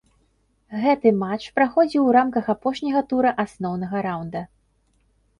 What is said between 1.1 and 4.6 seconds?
матч праходзіў у рамках апошняга тура асноўнага раўнда.